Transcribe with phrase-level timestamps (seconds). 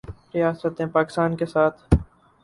[0.35, 1.77] ریاست نے پاکستان کا ساتھ